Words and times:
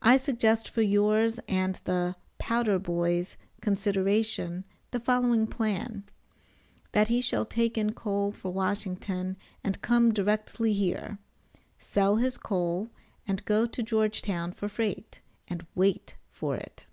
I 0.00 0.16
suggest 0.16 0.68
for 0.68 0.80
yours 0.80 1.40
and 1.48 1.80
the 1.82 2.14
"powder 2.38 2.78
boy's" 2.78 3.36
consideration 3.60 4.64
the 4.92 5.00
following 5.00 5.48
plan: 5.48 6.04
that 6.92 7.08
he 7.08 7.20
shall 7.20 7.44
take 7.44 7.76
in 7.76 7.90
coal 7.94 8.30
for 8.30 8.52
Washington 8.52 9.36
and 9.64 9.82
come 9.82 10.14
directly 10.14 10.72
here 10.72 11.18
sell 11.80 12.14
his 12.14 12.38
coal 12.38 12.90
and 13.26 13.44
go 13.44 13.66
to 13.66 13.82
Georgetown 13.82 14.52
for 14.52 14.68
freight, 14.68 15.20
and 15.48 15.66
wait 15.74 16.14
for 16.30 16.54
it. 16.54 16.86